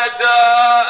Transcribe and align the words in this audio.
قالتا 0.00 0.89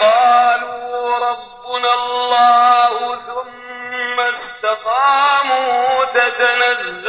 قالوا 0.00 1.16
ربنا 1.18 1.94
الله 1.94 3.16
ثم 3.26 4.20
استقاموا 4.20 6.04
تتنزل 6.04 7.07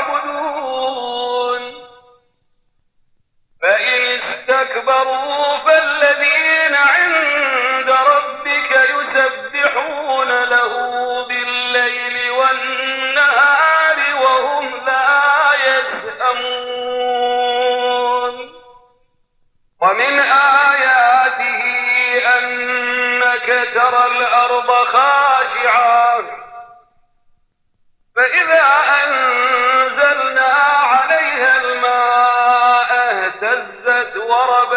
تعبدون 0.00 0.39
اهتزت 33.43 34.17
وربت 34.17 34.70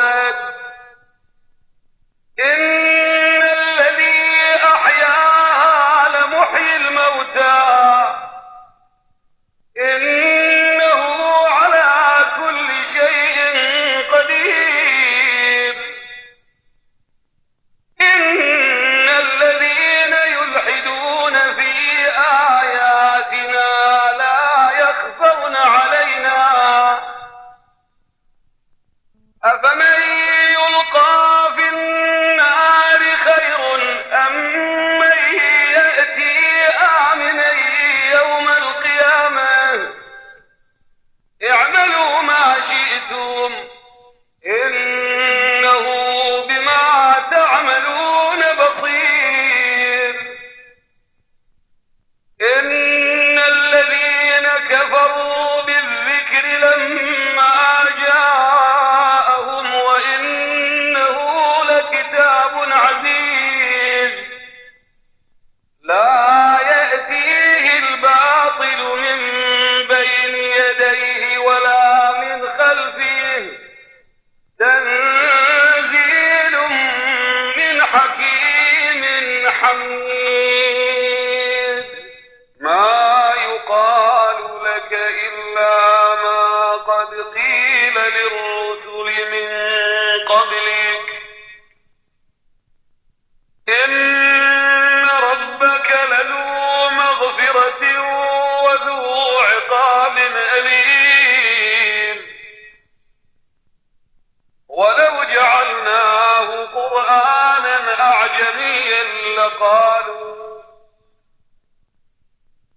أعجميا 108.74 109.36
لقالوا 109.36 110.62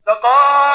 لقالوا 0.07 0.66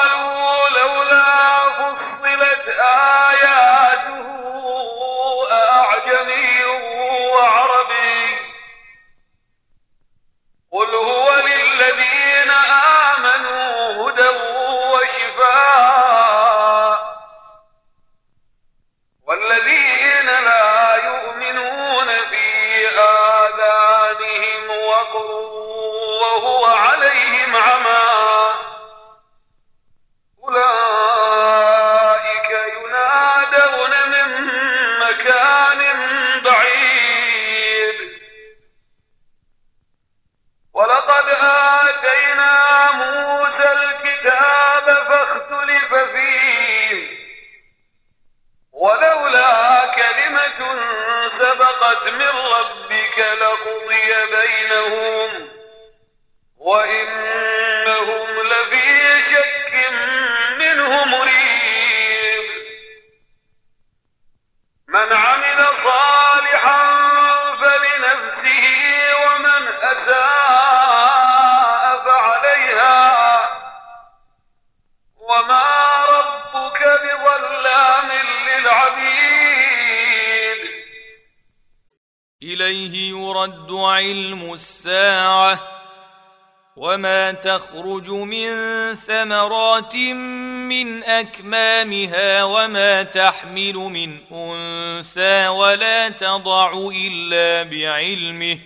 وما 87.03 87.31
تخرج 87.31 88.09
من 88.09 88.49
ثمرات 88.95 89.95
من 89.95 91.03
اكمامها 91.03 92.43
وما 92.43 93.03
تحمل 93.03 93.73
من 93.73 94.17
انثى 94.31 95.47
ولا 95.47 96.09
تضع 96.09 96.89
الا 96.95 97.63
بعلمه 97.63 98.57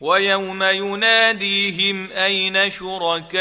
ويوم 0.00 0.62
يناديهم 0.62 2.10
اين 2.12 2.70
شركائي 2.70 3.32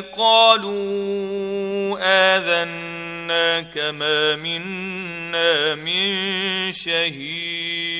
قالوا 0.00 1.98
اذنا 2.36 3.60
كما 3.60 4.36
منا 4.36 5.74
من 5.74 6.72
شهيد 6.72 7.99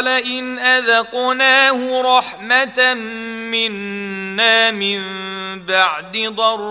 ولئن 0.00 0.58
أذقناه 0.58 2.02
رحمة 2.18 2.94
منا 3.52 4.70
من 4.70 5.00
بعد 5.66 6.16
ضراء 6.36 6.62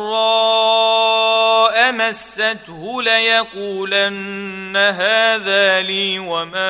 مسته 1.91 3.03
ليقولن 3.03 4.77
هذا 4.77 5.81
لي 5.81 6.19
وما 6.19 6.69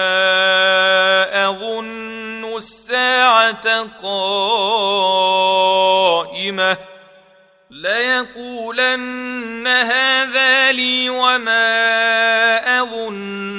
أظن 1.49 2.57
الساعة 2.57 3.87
قائمة 4.03 5.29
ليقولن 7.69 9.67
هذا 9.67 10.71
لي 10.71 11.09
وما 11.09 11.79
أظن 12.81 13.58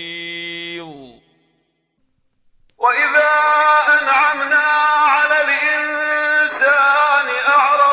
وإذا 2.81 3.29
أنعمنا 4.01 4.63
على 5.05 5.41
الإنسان 5.41 7.27
أعرض 7.49 7.90